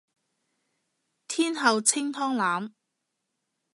[1.27, 2.73] 天后清湯腩